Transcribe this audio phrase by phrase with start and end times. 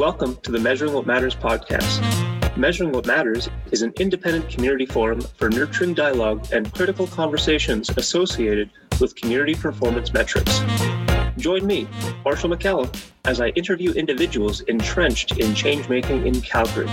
[0.00, 2.56] Welcome to the Measuring What Matters podcast.
[2.56, 8.70] Measuring What Matters is an independent community forum for nurturing dialogue and critical conversations associated
[8.98, 10.60] with community performance metrics.
[11.36, 11.86] Join me,
[12.24, 12.90] Marshal McCallum,
[13.26, 16.88] as I interview individuals entrenched in change making in Calgary.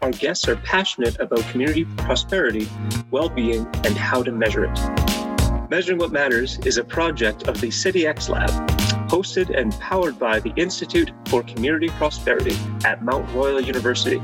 [0.00, 2.66] Our guests are passionate about community prosperity,
[3.10, 5.68] well being, and how to measure it.
[5.68, 8.73] Measuring What Matters is a project of the CityX Lab,
[9.14, 14.20] hosted and powered by the Institute for Community Prosperity at Mount Royal University.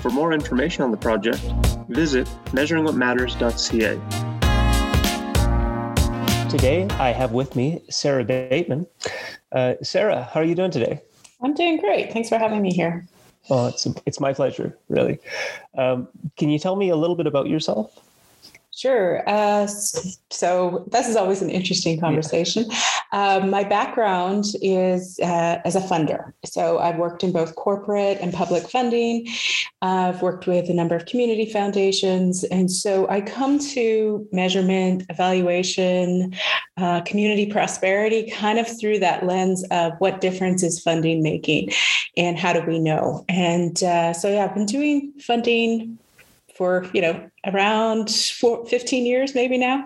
[0.00, 1.40] For more information on the project,
[1.88, 4.00] visit measuringwhatmatters.ca.
[6.50, 8.88] Today, I have with me Sara Bateman.
[9.52, 11.00] Uh, Sara, how are you doing today?
[11.40, 12.12] I'm doing great.
[12.12, 13.06] Thanks for having me here.
[13.48, 15.20] Oh, it's it's my pleasure, really.
[15.78, 17.96] Um, can you tell me a little bit about yourself?
[18.76, 19.26] Sure.
[19.26, 22.66] Uh, so this is always an interesting conversation.
[22.68, 22.78] Yeah.
[23.12, 26.34] Um, my background is uh, as a funder.
[26.44, 29.28] So I've worked in both corporate and public funding.
[29.80, 32.44] I've worked with a number of community foundations.
[32.44, 36.34] And so I come to measurement, evaluation,
[36.76, 41.70] uh, community prosperity kind of through that lens of what difference is funding making
[42.18, 43.24] and how do we know?
[43.30, 45.98] And uh, so, yeah, I've been doing funding
[46.56, 49.84] for you know around four, 15 years maybe now.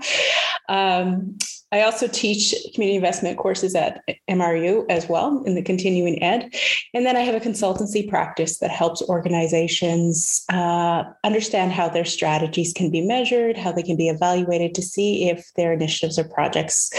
[0.68, 1.38] Um,
[1.72, 6.52] i also teach community investment courses at mru as well in the continuing ed.
[6.94, 12.72] And then i have a consultancy practice that helps organizations uh, understand how their strategies
[12.72, 16.90] can be measured how they can be evaluated to see if their initiatives or projects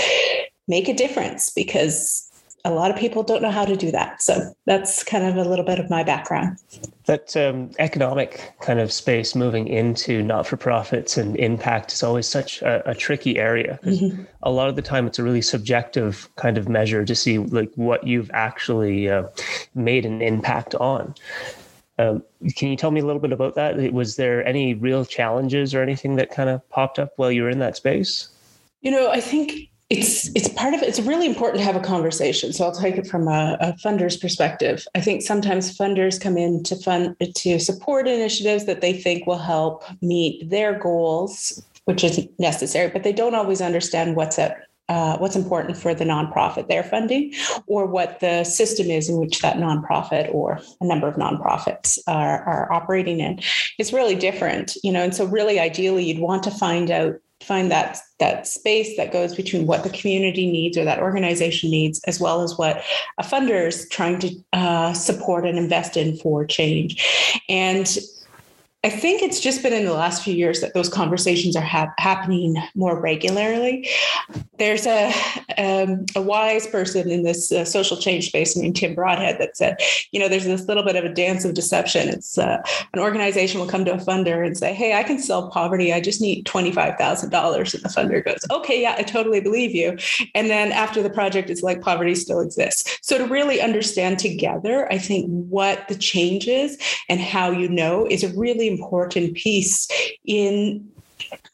[0.67, 2.31] make a difference because
[2.64, 4.22] a lot of people don't know how to do that.
[4.22, 6.58] So that's kind of a little bit of my background.
[7.06, 12.28] That um, economic kind of space moving into not for profits and impact is always
[12.28, 13.80] such a, a tricky area.
[13.84, 14.23] Mm-hmm.
[14.44, 17.72] A lot of the time, it's a really subjective kind of measure to see like
[17.76, 19.23] what you've actually uh,
[19.73, 21.16] made an impact on.
[21.98, 22.23] Um,
[22.56, 23.94] can you tell me a little bit about that?
[23.94, 27.50] Was there any real challenges or anything that kind of popped up while you were
[27.50, 28.30] in that space?
[28.81, 30.81] You know, I think it's it's part of.
[30.81, 32.53] It's really important to have a conversation.
[32.53, 34.88] So I'll take it from a, a, funder's perspective.
[34.96, 39.38] I think sometimes funders come in to fund to support initiatives that they think will
[39.38, 44.56] help meet their goals, which is necessary, but they don't always understand what's at
[44.88, 47.34] uh, what's important for the nonprofit they're funding,
[47.68, 52.44] or what the system is in which that nonprofit or a number of nonprofits are,
[52.44, 53.40] are operating in.
[53.78, 55.03] It's really different, you know.
[55.03, 59.35] And so, really, ideally, you'd want to find out find that that space that goes
[59.35, 62.84] between what the community needs or that organization needs as well as what
[63.18, 67.41] a funder is trying to uh, support and invest in for change.
[67.50, 67.97] And
[68.84, 71.94] I think it's just been in the last few years that those conversations are ha-
[72.00, 73.88] happening more regularly.
[74.58, 75.14] There's a
[75.59, 79.78] um, a wise person in this uh, social change space named Tim Brodhead that said,
[80.12, 82.09] you know, there's this little bit of a dance of deception.
[82.09, 82.58] It's uh,
[82.94, 85.94] an organization will come to a funder and say, hey, I can solve poverty.
[85.94, 89.41] I just need twenty five thousand dollars, and the funder goes, okay, yeah, I totally
[89.41, 89.96] believe you.
[90.34, 92.97] And then after the project, it's like poverty still exists.
[93.03, 98.08] So to really understand together, I think what the change is and how you know
[98.08, 99.88] is a really important piece
[100.26, 100.88] in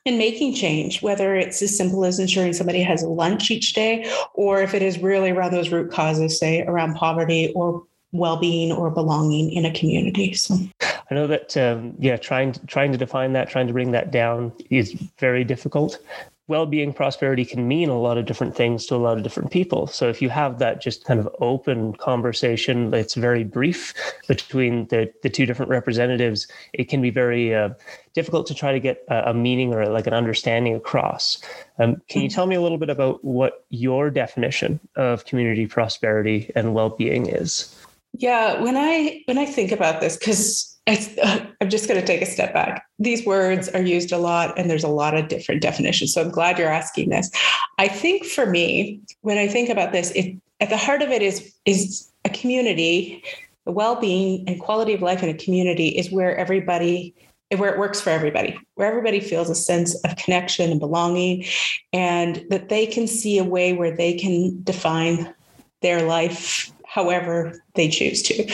[0.06, 4.62] in making change, whether it's as simple as ensuring somebody has lunch each day, or
[4.62, 7.84] if it is really around those root causes, say around poverty or
[8.14, 10.34] well-being or belonging in a community.
[10.34, 14.12] So I know that um, yeah, trying trying to define that, trying to bring that
[14.12, 16.00] down is very difficult
[16.48, 19.86] well-being prosperity can mean a lot of different things to a lot of different people.
[19.88, 23.94] So if you have that just kind of open conversation that's very brief
[24.28, 27.70] between the, the two different representatives it can be very uh,
[28.14, 31.42] difficult to try to get a, a, meaning or like an understanding across.
[31.80, 36.52] Um, can you tell me a little bit about what your definition of community prosperity
[36.56, 37.74] and well-being is?
[38.14, 40.77] Yeah when i when i think about this because
[41.62, 42.86] I'm just going to take a step back.
[42.98, 46.14] These words are used a lot, and there's a lot of different definitions.
[46.14, 47.30] So I'm glad you're asking this.
[47.78, 51.22] I think for me, when I think about this, it, at the heart of it
[51.22, 53.24] is is a community.
[53.66, 57.14] The well-being and quality of life in a community is where everybody
[57.56, 61.46] where it works for everybody, where everybody feels a sense of connection and belonging,
[61.94, 65.34] and that they can see a way where they can define
[65.82, 68.46] their life however they choose to.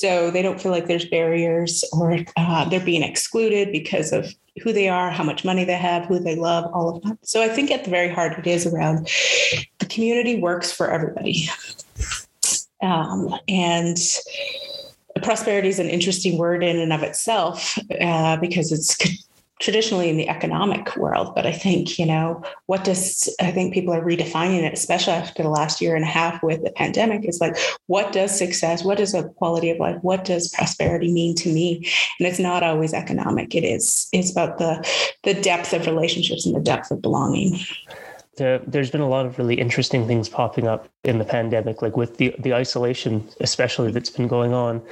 [0.00, 4.72] So they don't feel like there's barriers or uh, they're being excluded because of who
[4.72, 7.18] they are, how much money they have, who they love, all of that.
[7.20, 9.10] So I think at the very heart, it is around
[9.78, 11.50] the community works for everybody.
[12.82, 13.98] Um, and
[15.22, 18.96] prosperity is an interesting word in and of itself uh, because it's
[19.60, 21.34] traditionally in the economic world.
[21.34, 25.42] But I think, you know, what does, I think people are redefining it, especially after
[25.42, 28.98] the last year and a half with the pandemic, is like, what does success, what
[28.98, 31.86] does a quality of life, what does prosperity mean to me?
[32.18, 33.54] And it's not always economic.
[33.54, 34.84] It is, it's about the,
[35.22, 37.58] the depth of relationships and the depth of belonging
[38.36, 41.96] there, has been a lot of really interesting things popping up in the pandemic, like
[41.96, 44.82] with the the isolation, especially that's been going on.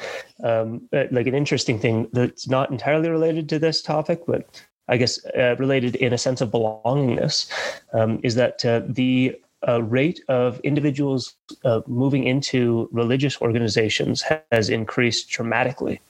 [0.44, 4.96] Um, uh, like an interesting thing that's not entirely related to this topic, but I
[4.96, 7.50] guess uh, related in a sense of belongingness,
[7.92, 9.36] um, is that uh, the
[9.66, 16.00] uh, rate of individuals uh, moving into religious organizations has increased dramatically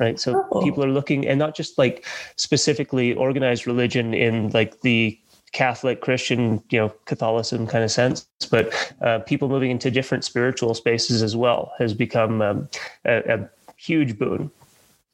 [0.00, 0.62] right so oh.
[0.62, 2.04] people are looking and not just like
[2.36, 5.18] specifically organized religion in like the
[5.54, 10.74] Catholic, Christian, you know, Catholicism kind of sense, but uh, people moving into different spiritual
[10.74, 12.68] spaces as well has become um,
[13.06, 14.50] a, a, huge boon.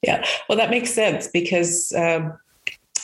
[0.01, 2.37] Yeah, well, that makes sense because um,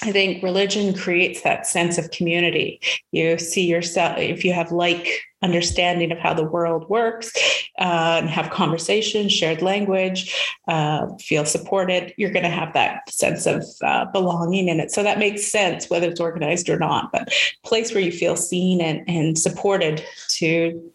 [0.02, 2.80] I think religion creates that sense of community.
[3.12, 5.08] You see yourself, if you have like
[5.42, 7.32] understanding of how the world works
[7.80, 10.36] uh, and have conversations, shared language,
[10.68, 14.92] uh, feel supported, you're going to have that sense of uh, belonging in it.
[14.92, 17.34] So that makes sense, whether it's organized or not, but
[17.64, 20.92] place where you feel seen and, and supported to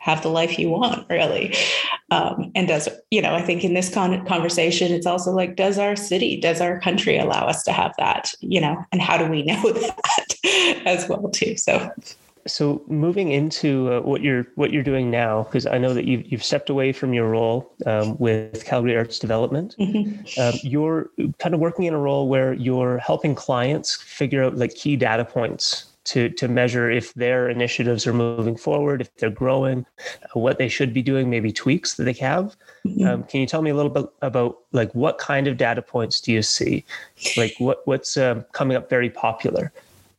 [0.00, 1.54] have the life you want really.
[2.10, 5.78] Um, and does you know i think in this con- conversation it's also like does
[5.78, 9.26] our city does our country allow us to have that you know and how do
[9.26, 11.56] we know that as well too?
[11.56, 11.92] So
[12.46, 16.24] so moving into uh, what you're what you're doing now because i know that you've,
[16.32, 19.76] you've stepped away from your role um, with calgary arts development.
[19.78, 20.40] Mm-hmm.
[20.40, 24.74] um, you're kind of working in a role where you're helping clients figure out like
[24.74, 29.86] key data points to to measure if their initiatives are moving forward, if they're growing,
[30.22, 32.56] uh, what they should be doing, maybe tweaks that they have.
[32.86, 33.06] Mm-hmm.
[33.06, 36.20] Um, can you tell me a little bit about like what kind of data points
[36.20, 36.84] do you see?
[37.36, 39.72] Like what what's um, coming up very popular?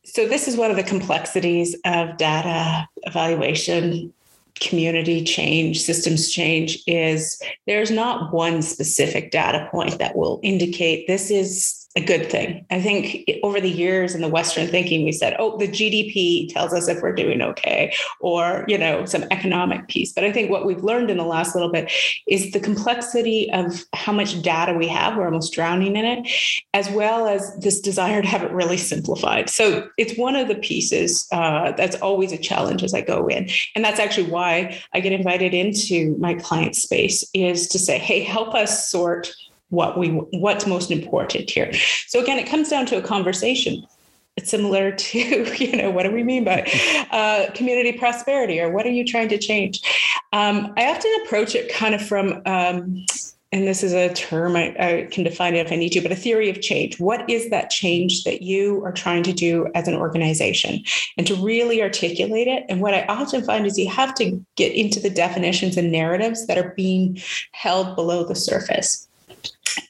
[0.04, 4.12] So this is one of the complexities of data evaluation
[4.60, 11.30] community change, systems change is there's not one specific data point that will indicate this
[11.30, 12.64] is a good thing.
[12.70, 16.72] I think over the years in the Western thinking, we said, oh, the GDP tells
[16.72, 20.12] us if we're doing okay, or, you know, some economic piece.
[20.12, 21.92] But I think what we've learned in the last little bit
[22.26, 25.16] is the complexity of how much data we have.
[25.16, 26.28] We're almost drowning in it,
[26.72, 29.50] as well as this desire to have it really simplified.
[29.50, 33.50] So it's one of the pieces uh, that's always a challenge as I go in.
[33.74, 38.22] And that's actually why I get invited into my client space is to say, hey,
[38.22, 39.34] help us sort
[39.72, 41.72] what we what's most important here
[42.06, 43.84] so again it comes down to a conversation
[44.36, 45.18] it's similar to
[45.56, 46.62] you know what do we mean by
[47.10, 49.80] uh, community prosperity or what are you trying to change
[50.32, 53.04] um, i often approach it kind of from um,
[53.54, 56.10] and this is a term I, I, can define it if I need to, but
[56.10, 56.98] a theory of change.
[56.98, 60.82] What is that change that you are trying to do as an organization?
[61.18, 62.64] And to really articulate it.
[62.70, 66.46] And what I often find is you have to get into the definitions and narratives
[66.46, 67.20] that are being
[67.52, 69.06] held below the surface.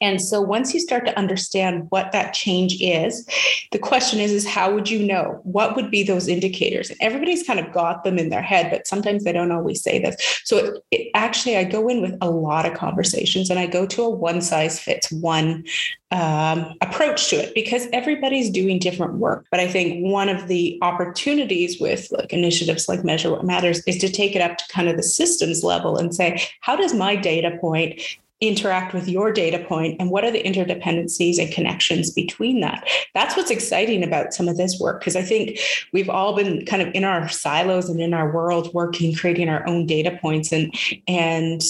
[0.01, 3.27] And so once you start to understand what that change is,
[3.71, 5.41] the question is, is how would you know?
[5.45, 6.91] What would be those indicators?
[6.91, 9.99] And everybody's kind of got them in their head, but sometimes they don't always say
[9.99, 10.17] this.
[10.45, 13.87] So it, it actually, I go in with a lot of conversations and I go
[13.87, 15.65] to a one size fits one
[16.11, 19.47] um, approach to it because everybody's doing different work.
[19.51, 23.99] But I think one of the opportunities with like initiatives like Measure What Matters is
[23.99, 27.17] to take it up to kind of the systems level and say, how does my
[27.17, 28.03] data point
[28.43, 32.87] interact with your data point and what are the interdependencies and connections between that?
[33.15, 35.59] That's what's exciting about some of this work because i think
[35.93, 39.67] we've all been kind of in our silos and in our world working creating our
[39.67, 40.75] own data points and
[41.09, 41.63] and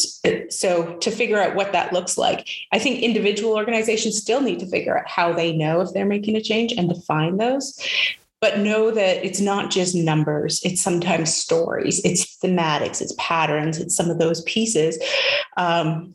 [0.50, 4.66] so to figure out what that looks like i think individual organizations still need to
[4.66, 7.78] figure out how they know if they're making a change and define those
[8.40, 13.96] but know that it's not just numbers it's sometimes stories it's thematics it's patterns it's
[13.96, 14.98] some of those pieces.
[15.56, 16.14] Um,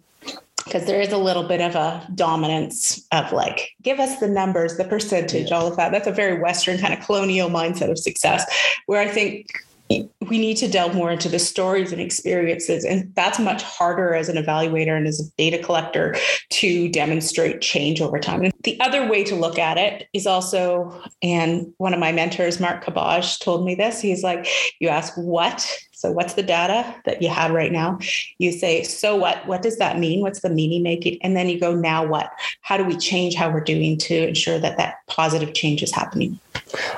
[0.67, 4.77] because there is a little bit of a dominance of like, give us the numbers,
[4.77, 5.91] the percentage, all of that.
[5.91, 8.45] That's a very Western kind of colonial mindset of success,
[8.85, 9.47] where I think
[9.89, 12.83] we need to delve more into the stories and experiences.
[12.83, 16.17] And that's much harder as an evaluator and as a data collector
[16.49, 18.43] to demonstrate change over time.
[18.43, 22.59] And the other way to look at it is also, and one of my mentors,
[22.59, 24.01] Mark Cabaj, told me this.
[24.01, 24.45] He's like,
[24.81, 27.97] you ask what so, what's the data that you have right now?
[28.37, 29.47] You say, so what?
[29.47, 30.21] What does that mean?
[30.21, 31.17] What's the meaning making?
[31.23, 32.31] And then you go, now what?
[32.61, 36.39] How do we change how we're doing to ensure that that positive change is happening?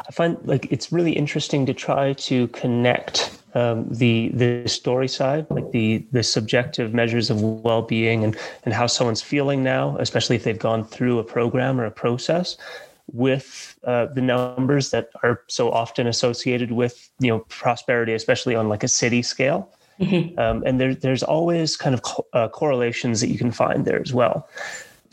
[0.06, 5.48] I find like it's really interesting to try to connect um, the the story side,
[5.50, 10.36] like the the subjective measures of well being and and how someone's feeling now, especially
[10.36, 12.58] if they've gone through a program or a process,
[13.13, 18.69] with uh, the numbers that are so often associated with you know prosperity, especially on
[18.69, 19.71] like a city scale.
[19.99, 20.39] Mm-hmm.
[20.39, 24.01] Um, and there, there's always kind of co- uh, correlations that you can find there
[24.01, 24.47] as well.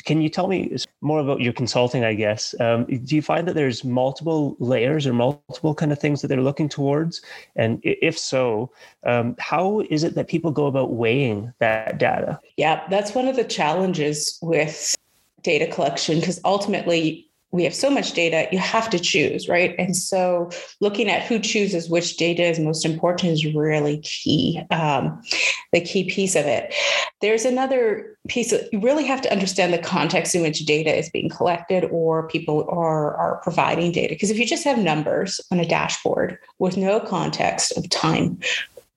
[0.05, 2.05] Can you tell me more about your consulting?
[2.05, 6.23] I guess um, do you find that there's multiple layers or multiple kind of things
[6.23, 7.23] that they're looking towards?
[7.57, 8.71] And if so,
[9.05, 12.39] um, how is it that people go about weighing that data?
[12.57, 14.95] Yeah, that's one of the challenges with
[15.43, 19.75] data collection because ultimately we have so much data, you have to choose, right?
[19.79, 20.51] And so
[20.81, 25.23] looking at who chooses which data is most important is really key, um,
[25.73, 26.75] the key piece of it.
[27.21, 31.09] There's another piece that you really have to understand the context in which data is
[31.09, 34.15] being collected or people are, are providing data.
[34.15, 38.39] Because if you just have numbers on a dashboard with no context of time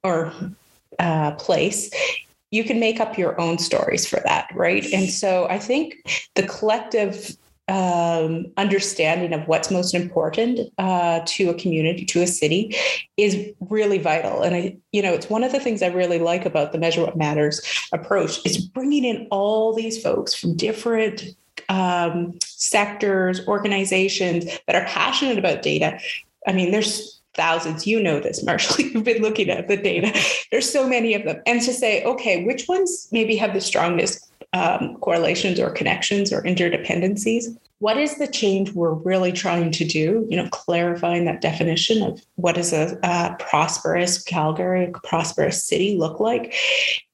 [0.03, 0.33] or
[0.97, 1.89] uh, place,
[2.51, 4.85] you can make up your own stories for that, right?
[4.91, 5.95] And so I think
[6.35, 7.37] the collective
[7.69, 12.75] um, understanding of what's most important uh, to a community, to a city,
[13.15, 13.37] is
[13.69, 14.41] really vital.
[14.41, 17.01] And I, you know, it's one of the things I really like about the Measure
[17.01, 17.61] What Matters
[17.93, 21.35] approach is bringing in all these folks from different
[21.69, 25.99] um, sectors, organizations that are passionate about data.
[26.47, 27.85] I mean, there's thousands.
[27.85, 28.83] You know this, Marshal.
[28.85, 30.11] You've been looking at the data.
[30.51, 34.28] There's so many of them, and to say, okay, which ones maybe have the strongest
[34.53, 40.25] um, correlations or connections or interdependencies what is the change we're really trying to do?
[40.29, 45.97] You know clarifying that definition of what does a, a prosperous calgary a prosperous city
[45.97, 46.53] look like?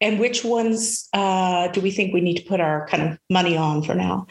[0.01, 3.55] And which ones uh, do we think we need to put our kind of money
[3.57, 4.27] on for now?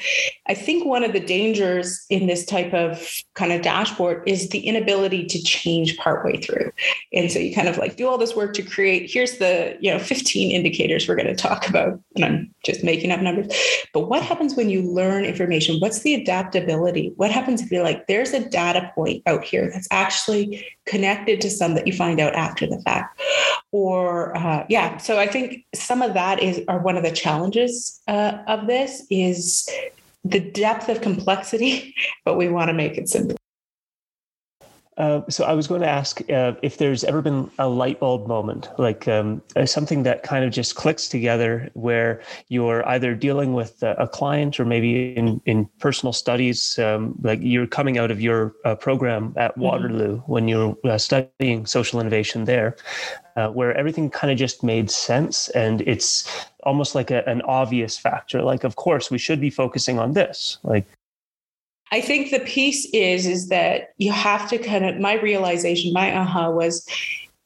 [0.47, 4.61] I think one of the dangers in this type of kind of dashboard is the
[4.61, 6.71] inability to change partway through.
[7.13, 9.91] And so you kind of like do all this work to create here's the you
[9.91, 13.53] know 15 indicators we're going to talk about and i'm just making up numbers.
[13.93, 15.79] But what happens when you learn information?
[15.79, 17.13] What's the adaptability.
[17.17, 21.51] What happens if you're like, there's a data point out here that's actually connected to
[21.51, 23.21] some that you find out after the fact?
[23.73, 28.01] Or uh, yeah, so I think some of that is are one of the challenges
[28.09, 29.69] uh, of this is
[30.25, 33.37] the depth of complexity, but we want to make it simple.
[34.97, 38.29] Uh, so I was going to ask uh, if there's ever been a light bulb
[38.29, 43.55] moment, like um, uh, something that kind of just clicks together, where you're either dealing
[43.55, 48.21] with a client or maybe in in personal studies, um, like you're coming out of
[48.21, 49.63] your uh, program at mm-hmm.
[49.63, 50.33] Waterloo mm-hmm.
[50.33, 52.77] when you're uh, studying social innovation there,
[53.53, 58.43] where everything kind of just made sense, and it's almost like a, an obvious factor.
[58.43, 60.87] Like, of course, we should be focusing on this, like
[61.95, 66.13] I think the piece is is that you have to kind of my realization, my
[66.19, 66.85] aha was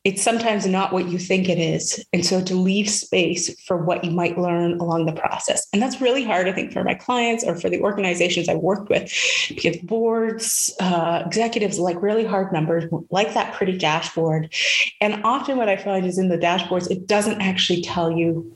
[0.05, 2.03] it's sometimes not what you think it is.
[2.15, 5.67] And so to leave space for what you might learn along the process.
[5.75, 8.89] And that's really hard, I think, for my clients or for the organizations I worked
[8.89, 9.13] with,
[9.51, 14.55] because boards, uh, executives like really hard numbers, like that pretty dashboard.
[15.03, 18.51] And often what I find is in the dashboards, it doesn't actually tell you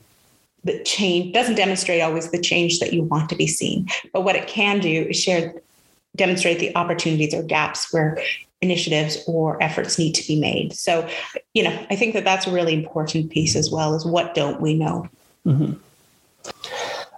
[0.65, 3.89] the change, doesn't demonstrate always the change that you want to be seen.
[4.13, 5.55] But what it can do is share
[6.17, 8.23] demonstrate the opportunities or gaps where
[8.61, 10.73] initiatives or efforts need to be made.
[10.73, 11.09] So,
[11.53, 14.61] you know, I think that that's a really important piece as well as what don't
[14.61, 15.09] we know.
[15.45, 15.73] Mm-hmm.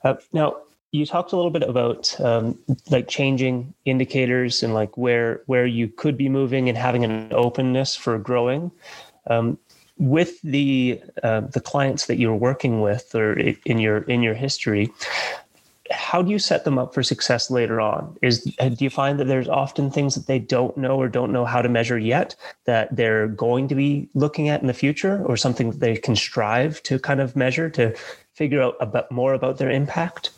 [0.03, 0.57] Uh, now,
[0.91, 2.59] you talked a little bit about um,
[2.89, 7.97] like changing indicators and like where where you could be moving and having an openness
[7.97, 8.71] for growing.
[9.27, 9.59] Um,
[9.99, 14.93] with the uh, the clients that you're working with or in your in your history,
[15.91, 18.17] how do you set them up for success later on?
[18.23, 21.45] Is do you find that there's often things that they don't know or don't know
[21.45, 25.37] how to measure yet that they're going to be looking at in the future or
[25.37, 27.95] something that they can strive to kind of measure to
[28.33, 30.31] figure out a bit more about their impact?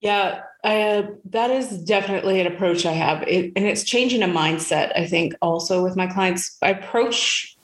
[0.00, 3.22] Yeah uh, that is definitely an approach i have.
[3.22, 6.58] It, and it's changing a mindset i think also with my clients.
[6.60, 7.56] I approach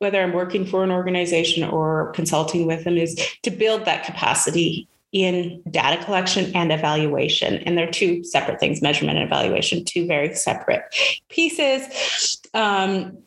[0.00, 4.88] whether i'm working for an organization or consulting with them is to build that capacity
[5.12, 7.56] in data collection and evaluation.
[7.58, 10.82] And they're two separate things measurement and evaluation, two very separate
[11.28, 12.40] pieces.
[12.54, 13.18] Um,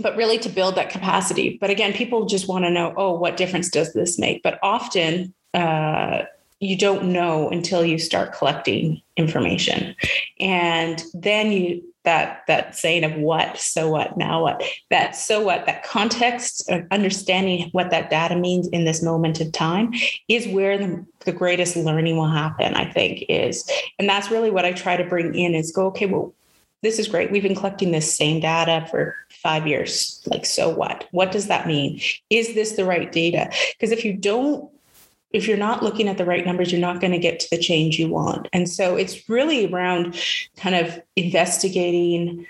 [0.00, 1.58] but really to build that capacity.
[1.60, 4.42] But again, people just want to know, oh, what difference does this make?
[4.42, 6.22] But often, uh,
[6.60, 9.96] you don't know until you start collecting information
[10.38, 15.66] and then you that that saying of what so what now what that so what
[15.66, 19.92] that context of understanding what that data means in this moment of time
[20.28, 24.64] is where the, the greatest learning will happen i think is and that's really what
[24.64, 26.34] i try to bring in is go okay well
[26.82, 27.30] this is great.
[27.30, 31.06] We've been collecting this same data for five years like so what?
[31.12, 32.00] What does that mean?
[32.28, 33.52] Is this the right data?
[33.78, 34.68] Because if you don't
[35.32, 37.58] if you're not looking at the right numbers, you're not going to get to the
[37.58, 38.48] change you want.
[38.52, 40.16] And so it's really around
[40.56, 42.46] kind of investigating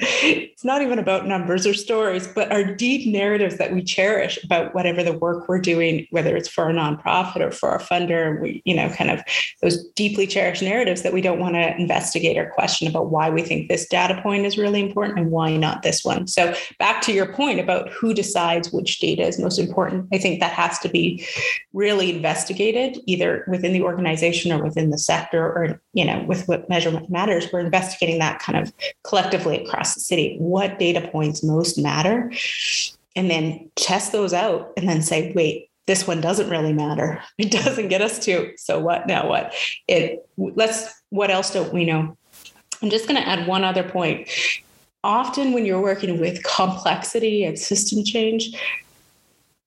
[0.00, 4.74] it's not even about numbers or stories, but our deep narratives that we cherish about
[4.74, 8.40] whatever the work we're doing, whether it's for a nonprofit or for our funder.
[8.40, 9.22] We, you know, kind of
[9.62, 13.42] those deeply cherished narratives that we don't want to investigate or question about why we
[13.42, 16.26] think this data point is really important and why not this one.
[16.26, 20.40] So back to your point about who decides which data is most important, I think
[20.40, 21.26] that has to be
[21.72, 26.68] really investigated either within the organization or within the sector or, you know, with what
[26.68, 27.48] measurement matters.
[27.52, 28.72] We're investigating that kind of
[29.02, 32.32] collectively across the city what data points most matter?
[33.14, 37.22] And then test those out and then say wait this one doesn't really matter.
[37.38, 39.52] It doesn't get us to so what now what?
[39.86, 42.16] It let's what else don't we know?
[42.82, 44.28] I'm just going to add one other point.
[45.02, 48.54] Often when you're working with complexity and system change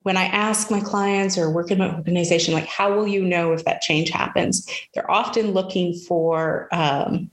[0.08, 3.52] when I ask my clients or work in my organization, like, how will you know
[3.52, 4.66] if that change happens?
[4.94, 7.30] They're often looking for um,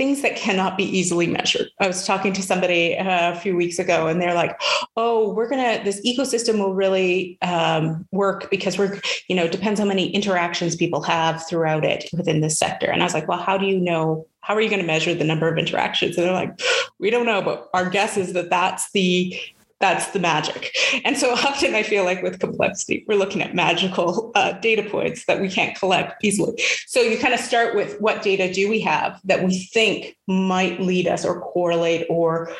[0.00, 1.68] things that cannot be easily measured.
[1.78, 4.58] I was talking to somebody uh, a few weeks ago, and they're like,
[4.96, 9.84] "Oh, we're gonna this ecosystem will really um, work because we're you know depends how
[9.84, 13.58] many interactions people have throughout it within this sector." And I was like, "Well, how
[13.58, 14.26] do you know?
[14.40, 16.58] How are you going to measure the number of interactions?" And they're like,
[16.98, 19.38] "We don't know, but our guess is that that's the
[19.80, 20.76] that's the magic.
[21.04, 25.24] And so often I feel like with complexity, we're looking at magical uh, data points
[25.24, 26.62] that we can't collect easily.
[26.86, 30.80] So you kind of start with what data do we have that we think might
[30.80, 32.52] lead us or correlate or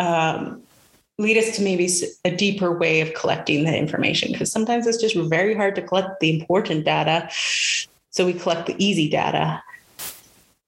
[0.00, 0.62] um,
[1.18, 1.88] lead us to maybe
[2.24, 6.18] a deeper way of collecting the information because sometimes it's just very hard to collect
[6.20, 7.28] the important data.
[8.10, 9.62] So we collect the easy data,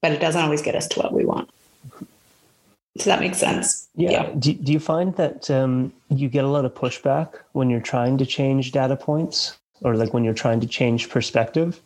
[0.03, 1.51] but it doesn't always get us to what we want.
[2.97, 3.89] Does that make sense?
[3.95, 4.11] Yeah.
[4.11, 4.33] yeah.
[4.39, 8.19] Do, do you find that um, you get a lot of pushback when you're trying
[8.19, 11.81] to change data points or like when you're trying to change perspective?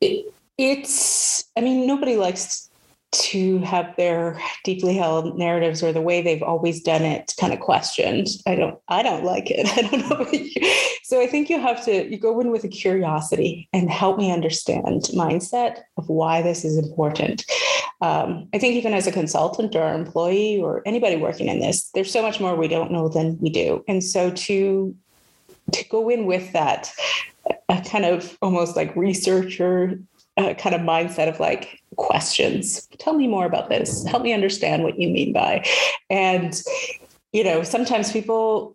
[0.00, 2.68] It, it's, I mean, nobody likes
[3.12, 7.60] to have their deeply held narratives or the way they've always done it kind of
[7.60, 8.26] questioned.
[8.46, 9.66] I don't I don't like it.
[9.76, 10.70] I don't know.
[11.02, 14.32] so I think you have to you go in with a curiosity and help me
[14.32, 17.44] understand mindset of why this is important.
[18.00, 22.12] Um, I think even as a consultant or employee or anybody working in this, there's
[22.12, 23.84] so much more we don't know than we do.
[23.88, 24.94] And so to
[25.72, 26.92] to go in with that
[27.68, 29.98] a kind of almost like researcher
[30.36, 32.88] uh, kind of mindset of like questions.
[32.98, 34.04] Tell me more about this.
[34.06, 35.64] Help me understand what you mean by.
[36.08, 36.60] And,
[37.32, 38.74] you know, sometimes people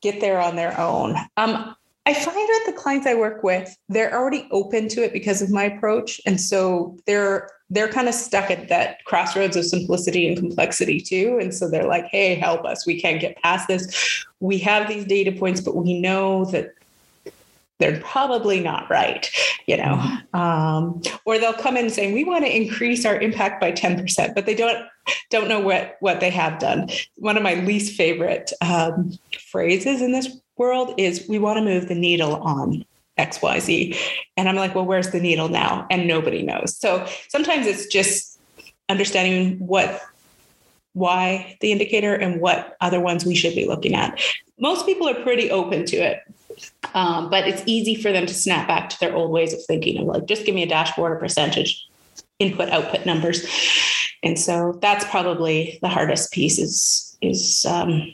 [0.00, 1.16] get there on their own.
[1.36, 1.76] Um,
[2.06, 5.50] I find that the clients I work with, they're already open to it because of
[5.50, 6.20] my approach.
[6.24, 11.36] And so they're they're kind of stuck at that crossroads of simplicity and complexity too.
[11.40, 12.86] And so they're like, hey, help us.
[12.86, 14.24] We can't get past this.
[14.38, 16.74] We have these data points, but we know that
[17.78, 19.28] they're probably not right,
[19.66, 19.96] you know.
[20.00, 20.40] Mm-hmm.
[20.40, 24.46] Um, or they'll come in saying we want to increase our impact by 10%, but
[24.46, 24.86] they don't
[25.30, 26.88] don't know what what they have done.
[27.16, 29.18] One of my least favorite um,
[29.50, 32.84] phrases in this world is we want to move the needle on
[33.18, 33.96] XYZ.
[34.36, 35.86] And I'm like, well, where's the needle now?
[35.90, 36.76] And nobody knows.
[36.76, 38.38] So sometimes it's just
[38.88, 40.02] understanding what
[40.92, 44.18] why the indicator and what other ones we should be looking at.
[44.58, 46.22] Most people are pretty open to it.
[46.94, 49.98] Um, but it's easy for them to snap back to their old ways of thinking
[49.98, 51.86] of like, just give me a dashboard or percentage,
[52.38, 53.46] input, output numbers.
[54.22, 58.10] And so that's probably the hardest piece is, is um,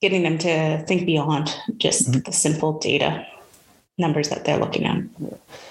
[0.00, 2.20] getting them to think beyond just mm-hmm.
[2.20, 3.26] the simple data
[3.98, 5.02] numbers that they're looking at.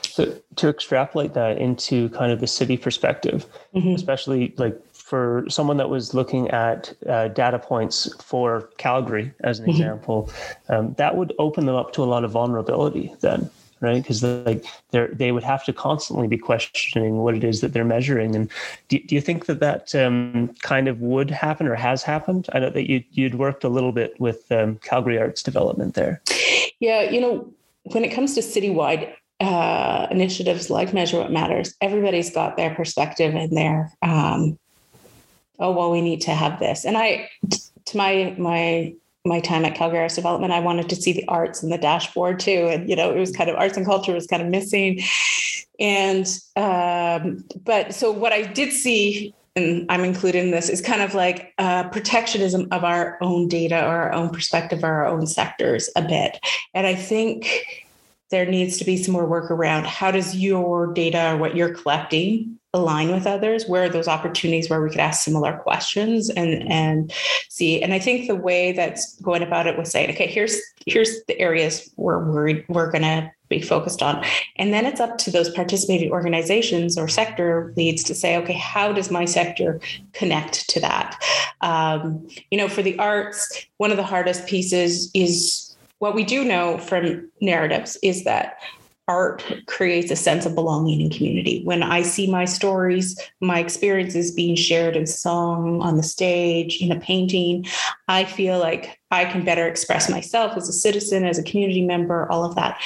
[0.04, 3.96] So to extrapolate that into kind of the city perspective, mm-hmm.
[3.96, 9.66] especially like for someone that was looking at uh, data points for Calgary, as an
[9.66, 9.72] mm-hmm.
[9.72, 10.32] example,
[10.70, 13.50] um, that would open them up to a lot of vulnerability then,
[13.82, 14.02] right?
[14.02, 17.86] Because like they they would have to constantly be questioning what it is that they're
[17.86, 18.36] measuring.
[18.36, 18.52] And
[18.88, 22.48] do, do you think that that um, kind of would happen or has happened?
[22.54, 26.22] I know that you you'd worked a little bit with um, Calgary Arts Development there.
[26.80, 32.32] Yeah, you know, when it comes to citywide uh, initiatives like Measure What Matters, everybody's
[32.32, 34.58] got their perspective and their um,
[35.60, 37.30] oh well we need to have this and i
[37.86, 38.94] to my my
[39.26, 42.40] my time at Calgary Arts Development, I wanted to see the arts in the dashboard
[42.40, 42.70] too.
[42.70, 45.02] And, you know, it was kind of arts and culture was kind of missing.
[45.80, 51.02] And, um, but so what I did see, and I'm included in this, is kind
[51.02, 55.28] of like uh, protectionism of our own data or our own perspective or our own
[55.28, 56.40] sectors a bit.
[56.74, 57.86] And I think
[58.32, 61.74] there needs to be some more work around how does your data or what you're
[61.74, 66.70] collecting align with others where are those opportunities where we could ask similar questions and
[66.72, 67.14] and
[67.50, 67.82] see.
[67.82, 71.40] And i think the way that's going about it was saying okay here's here's the
[71.40, 74.26] areas we're worried we're going to be focused on.
[74.56, 78.92] And then it's up to those participating organizations or sector leads to say okay how
[78.92, 79.80] does my sector
[80.14, 81.22] connect to that?
[81.62, 86.44] Um, you know for the arts one of the hardest pieces is what we do
[86.44, 88.60] know from narratives is that
[89.08, 91.64] art creates a sense of belonging and community.
[91.64, 96.92] When I see my stories, my experiences being shared in song, on the stage, in
[96.92, 97.66] a painting,
[98.08, 102.30] I feel like I can better express myself as a citizen, as a community member,
[102.32, 102.82] all of that.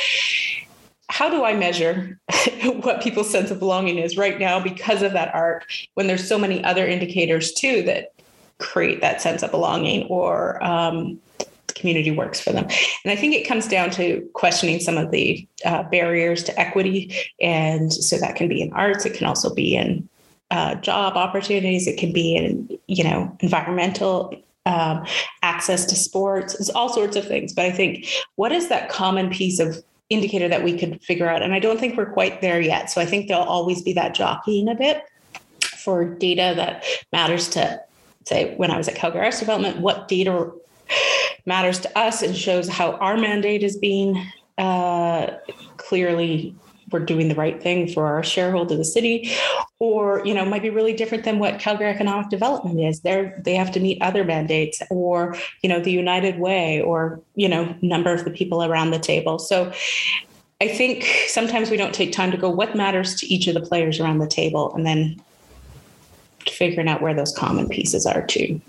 [1.10, 2.20] How do I measure
[2.82, 6.38] what people's sense of belonging is right now because of that art when there's so
[6.38, 8.14] many other indicators too that
[8.60, 11.20] create that sense of belonging or um,
[11.80, 12.66] community works for them.
[13.04, 17.14] And I think it comes down to questioning some of the uh, barriers to equity.
[17.42, 20.08] And so that can be in arts, it can also be in
[20.52, 25.06] uh, job opportunities, it can be in, you know, environmental um,
[25.42, 27.54] access to sports, it's all sorts of things.
[27.54, 31.42] But I think what is that common piece of indicator that we could figure out?
[31.42, 32.90] And I don't think we're quite there yet.
[32.90, 35.04] So I think there'll always be that jockeying a bit
[35.62, 37.82] for data that matters to
[38.26, 40.52] say when I was at Calgary Arts Development, what data
[41.46, 44.26] matters to us and shows how our mandate is being
[44.58, 45.28] uh,
[45.78, 46.56] clearly
[46.92, 49.32] we're doing the right thing for our shareholder, the city,
[49.80, 53.02] or you know, might be really different than what Calgary Economic Development is.
[53.02, 57.48] They're they have to meet other mandates, or you know, the United Way, or you
[57.48, 59.40] know, number of the people around the table.
[59.40, 59.72] So
[60.62, 63.62] I think sometimes we don't take time to go what matters to each of the
[63.62, 65.22] players around the table, and then
[66.48, 68.60] figuring out where those common pieces are too.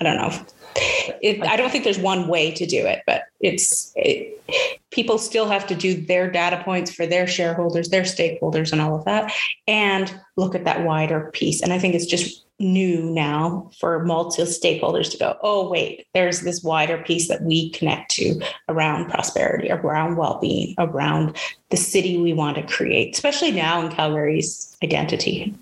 [0.00, 3.92] I don't know it, I don't think there's one way to do it, but it's
[3.96, 4.42] it,
[4.90, 8.96] people still have to do their data points for their shareholders, their stakeholders, and all
[8.96, 9.32] of that,
[9.66, 11.62] and look at that wider piece.
[11.62, 16.40] And I think it's just new now for multi stakeholders to go, oh, wait, there's
[16.40, 21.36] this wider piece that we connect to around prosperity, around well being, around
[21.70, 25.54] the city we want to create, especially now in Calgary's identity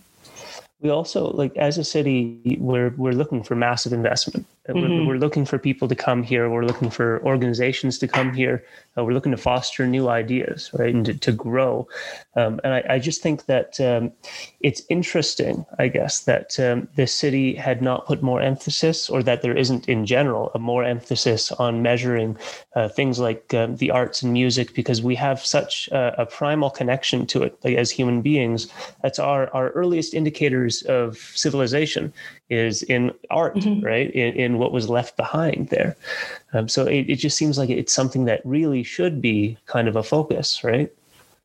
[0.83, 4.81] we also like as a city we're we're looking for massive investment mm-hmm.
[4.81, 6.49] we're, we're, looking for people to come here.
[6.51, 8.65] We're looking for organizations to come here.
[8.97, 11.89] Uh, we're looking to foster new ideas right and to, to grow.
[12.37, 14.13] Um, and I, I, just think that um,
[14.61, 19.43] it's interesting i guess that um, the city had not put more emphasis or that
[19.43, 22.37] there isn't in general a more emphasis on measuring
[22.75, 26.71] uh, things like um, the arts and music because we have such a, a primal
[26.71, 28.69] connection to it like, as human beings.
[29.03, 32.13] That's our our earliest indicators of civilization
[32.53, 33.85] is in art, mm-hmm.
[33.85, 34.11] right?
[34.11, 35.97] In, in, what was left behind there.
[36.53, 39.97] Um, so it, it just seems like it's something that really should be kind of
[39.97, 40.93] a focus, right?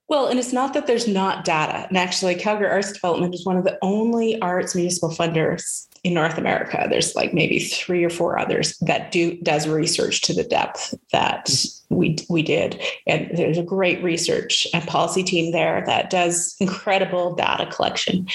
[0.10, 1.86] Well, and it's not that there's not data.
[1.88, 6.38] And actually, Calgary Arts Development is one of the only arts municipal funders in North
[6.38, 6.88] America.
[6.90, 11.50] There's like maybe three or four others that do does research to the depth that
[11.90, 12.82] we we did.
[13.06, 18.28] And there's a great research and policy team there that does incredible data collection.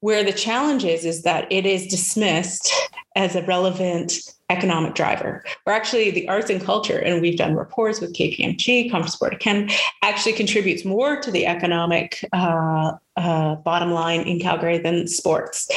[0.00, 2.72] Where the challenge is is that it is dismissed
[3.16, 4.14] as a relevant
[4.50, 5.44] economic driver.
[5.66, 9.40] We're actually the arts and culture, and we've done reports with KPMG, Conference Board of
[9.40, 9.72] Canada,
[10.02, 15.68] actually contributes more to the economic uh, uh, bottom line in Calgary than sports.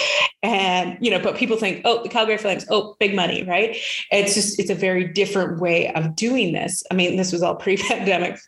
[0.44, 3.76] And you know, but people think, oh, the Calgary Flames, oh, big money, right?
[4.12, 6.84] It's just it's a very different way of doing this.
[6.92, 8.40] I mean, this was all pre-pandemic.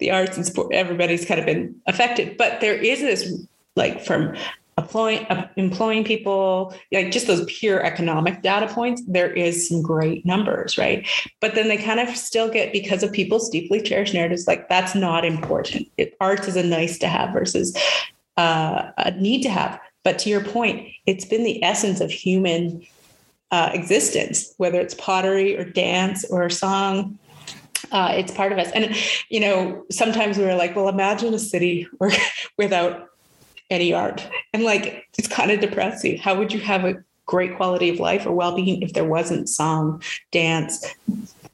[0.00, 3.32] The arts and sport, everybody's kind of been affected, but there is this
[3.76, 4.34] like from
[4.78, 10.78] employing employing people like just those pure economic data points there is some great numbers
[10.78, 11.08] right
[11.40, 14.94] but then they kind of still get because of people's deeply cherished narratives like that's
[14.94, 17.76] not important it, arts is a nice to have versus
[18.36, 22.84] uh, a need to have but to your point it's been the essence of human
[23.50, 27.18] uh, existence whether it's pottery or dance or song
[27.92, 28.94] uh, it's part of us and
[29.28, 31.86] you know sometimes we we're like well imagine a city
[32.58, 33.08] without
[33.70, 34.26] any art.
[34.52, 36.18] And like, it's kind of depressing.
[36.18, 39.48] How would you have a great quality of life or well being if there wasn't
[39.48, 40.86] song, dance,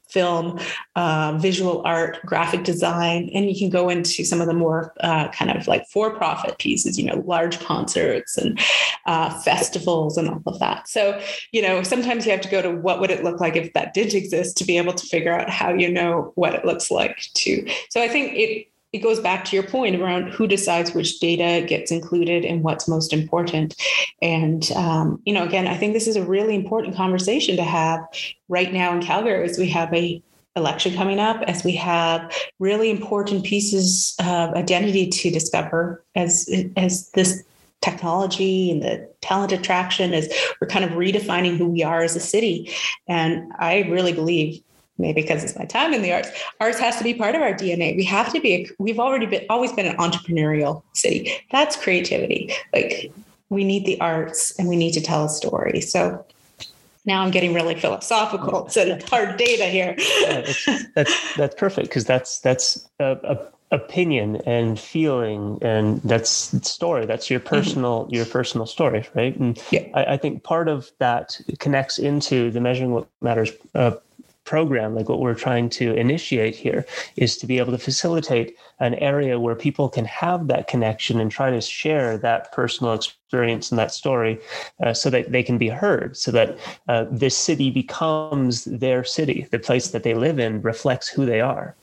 [0.09, 0.59] film,
[0.95, 5.27] uh, visual art, graphic design, and you can go into some of the more uh,
[5.29, 8.59] kind of like for-profit pieces, you know, large concerts and
[9.05, 10.87] uh, festivals and all of that.
[10.87, 11.19] So,
[11.51, 13.93] you know, sometimes you have to go to what would it look like if that
[13.93, 17.19] did exist to be able to figure out how you know what it looks like
[17.33, 17.67] too.
[17.89, 21.65] So I think it it goes back to your point around who decides which data
[21.67, 23.75] gets included and what's most important.
[24.21, 27.99] And, um, you know, again, I think this is a really important conversation to have
[28.47, 30.23] right now in Calgary as we have a
[30.55, 37.09] election coming up, as we have really important pieces of identity to discover as, as
[37.09, 37.43] this
[37.81, 42.21] technology and the talent attraction is we're kind of redefining who we are as a
[42.21, 42.71] city.
[43.09, 44.63] And I really believe
[44.97, 46.29] maybe because it's my time in the arts.
[46.59, 49.45] Arts has to be part of our dna we have to be we've already been
[49.49, 51.31] always been an entrepreneurial city.
[51.51, 52.51] That's creativity.
[52.73, 53.11] Like
[53.49, 55.81] we need the arts and we need to tell a story.
[55.81, 56.25] So
[57.05, 58.65] now i'm getting really philosophical.
[58.65, 59.95] It's a hard data here.
[60.21, 60.51] Yeah,
[60.95, 63.37] that's that's perfect because that's that's a, a,
[63.71, 66.31] opinion and feeling and that's
[66.67, 67.05] story.
[67.05, 67.49] That's your mm-hmm.
[67.49, 68.15] personal mm-hmm.
[68.15, 69.35] your personal story right?
[69.37, 69.87] And yeah.
[69.93, 73.91] I, I, think part of that connects into the measuring what matters uh,
[74.45, 78.93] program, like what we're trying to initiate here, is to be able to facilitate an
[78.95, 83.79] area where people can have that connection and try to share that personal experience and
[83.79, 84.39] that story
[84.83, 89.47] uh, so that they can be heard, so that uh, this city becomes their city.
[89.51, 91.75] The place that they live in reflects who they are.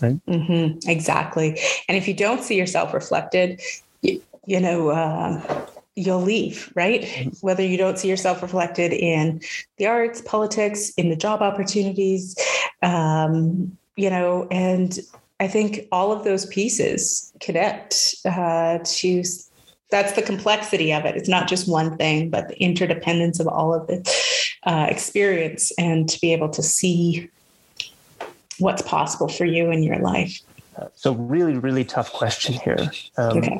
[0.00, 0.20] Right?
[0.26, 1.58] Mm-hmm, exactly.
[1.88, 3.60] And if you don't see yourself reflected,
[4.02, 5.66] you, you know, uh,
[6.00, 7.02] you'll leave, right?
[7.02, 7.30] Mm-hmm.
[7.40, 9.40] Whether you don't see yourself reflected in
[9.76, 12.36] the arts, politics, in the job opportunities,
[12.82, 14.98] um, you know, and
[15.38, 19.24] I think all of those pieces connect uh, to
[19.90, 21.16] that's the complexity of it.
[21.16, 24.08] It's not just one thing, but the interdependence of all of the
[24.62, 27.28] uh, experience and to be able to see
[28.60, 30.40] what's possible for you in your life.
[30.94, 32.90] So, really, really tough question here.
[33.18, 33.58] Um, okay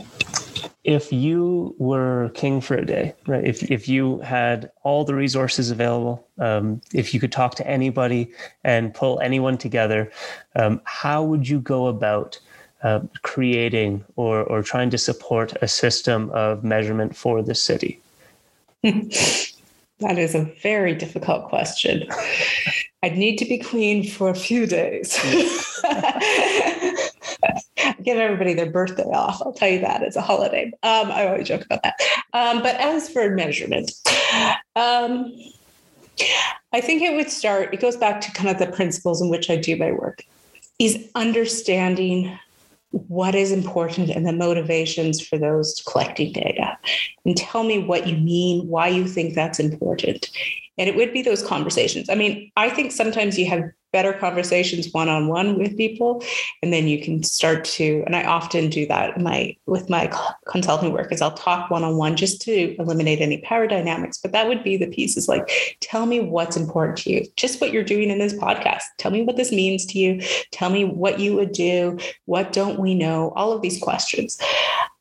[0.84, 3.44] if you were king for a day, right?
[3.44, 8.32] If if you had all the resources available, um, if you could talk to anybody
[8.64, 10.10] and pull anyone together,
[10.56, 12.38] um, how would you go about
[12.82, 18.00] uh, creating or or trying to support a system of measurement for the city?
[18.82, 22.08] that is a very difficult question.
[23.02, 25.18] I'd need to be queen for a few days.
[28.10, 29.40] give everybody their birthday off.
[29.42, 30.72] I'll tell you that it's a holiday.
[30.82, 31.94] Um, I always joke about that.
[32.32, 33.92] Um, but as for measurement,
[34.76, 35.32] um,
[36.72, 39.48] I think it would start, it goes back to kind of the principles in which
[39.48, 40.24] I do my work,
[40.78, 42.36] is understanding
[42.90, 46.76] what is important and the motivations for those collecting data.
[47.24, 50.28] And tell me what you mean, why you think that's important.
[50.78, 52.08] And it would be those conversations.
[52.08, 56.22] I mean, I think sometimes you have better conversations one-on-one with people
[56.62, 60.10] and then you can start to and i often do that my with my
[60.46, 64.62] consulting work is i'll talk one-on-one just to eliminate any power dynamics but that would
[64.62, 65.50] be the pieces like
[65.80, 67.26] tell me what's important to you.
[67.36, 68.82] Just what you're doing in this podcast.
[68.98, 70.20] Tell me what this means to you.
[70.52, 71.98] Tell me what you would do.
[72.26, 73.32] What don't we know?
[73.36, 74.40] All of these questions.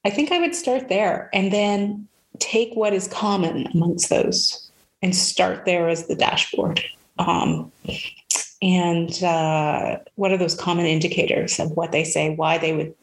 [0.06, 2.08] I think i would start there and then
[2.39, 4.71] take what is common amongst those
[5.02, 6.82] and start there as the dashboard.
[7.17, 7.71] Um,
[8.62, 12.93] and uh, what are those common indicators of what they say why they would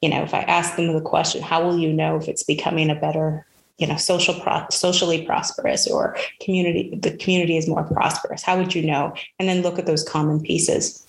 [0.00, 2.90] you know if i ask them the question how will you know if it's becoming
[2.90, 3.44] a better
[3.78, 8.42] you know social pro- socially prosperous or community the community is more prosperous?
[8.42, 9.14] How would you know?
[9.38, 11.06] And then look at those common pieces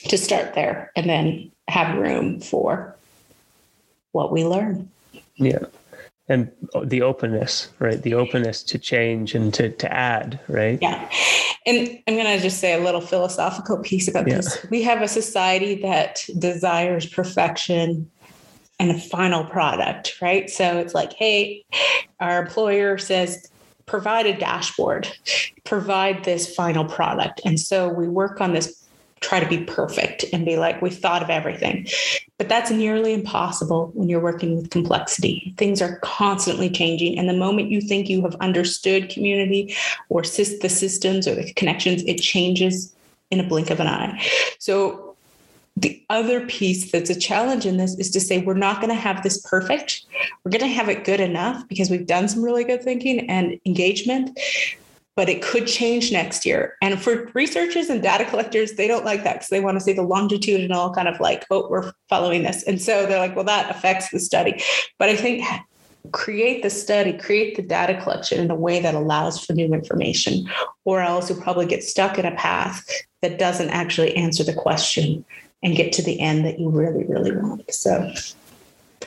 [0.00, 2.96] to start there and then have room for
[4.12, 4.90] what we learn.
[5.36, 5.66] Yeah
[6.28, 6.50] and
[6.84, 8.02] the openness right?
[8.02, 10.78] The openness to change and to to add right?
[10.80, 11.10] Yeah.
[11.66, 14.36] And i'm going to just say a little philosophical piece about yeah.
[14.36, 14.66] this.
[14.70, 18.10] We have a society that desires perfection
[18.78, 20.48] and a final product right?
[20.50, 21.64] So it's like hey
[22.20, 23.50] our employer says
[23.86, 25.08] provide a dashboard
[25.68, 27.42] provide this final product.
[27.44, 28.87] And so we work on this
[29.20, 31.86] try to be perfect and be like, we've thought of everything.
[32.38, 35.54] But that's nearly impossible when you're working with complexity.
[35.56, 37.18] Things are constantly changing.
[37.18, 39.74] And the moment you think you have understood community
[40.08, 42.94] or the systems or the connections, it changes
[43.30, 44.24] in a blink of an eye.
[44.58, 45.04] So,
[45.76, 49.00] the other piece that's a challenge in this is to say we're not going to
[49.00, 50.04] have this perfect.
[50.42, 53.60] We're going to have it good enough because we've done some really good thinking and
[53.64, 54.36] engagement
[55.18, 56.76] but it could change next year.
[56.80, 59.92] And for researchers and data collectors, they don't like that because they want to see
[59.92, 62.62] the longitudinal kind of like, oh, we're following this.
[62.62, 64.62] And so they're like, well, that affects the study.
[64.96, 65.44] But I think
[66.12, 70.48] create the study, create the data collection in a way that allows for new information,
[70.84, 72.88] or else you'll probably get stuck in a path
[73.20, 75.24] that doesn't actually answer the question
[75.64, 77.74] and get to the end that you really, really want.
[77.74, 78.14] So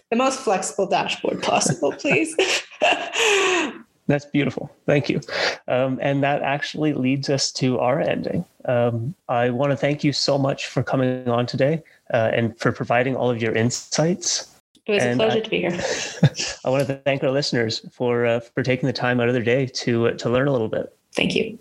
[0.10, 2.36] the most flexible dashboard possible, please.
[4.12, 4.70] That's beautiful.
[4.86, 5.22] Thank you.
[5.70, 8.44] Um, and that actually leads us to our ending.
[8.66, 11.82] Um, I want to thank you so much for coming on today
[12.14, 14.54] uh, and for providing all of your insights.
[14.86, 15.72] It was and a pleasure I, to be here.
[16.66, 19.44] I want to thank our listeners for uh, for taking the time out of their
[19.44, 20.94] day to uh, to learn a little bit.
[21.14, 21.58] Thank you.